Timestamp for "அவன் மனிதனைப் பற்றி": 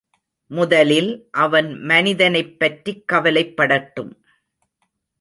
1.31-3.03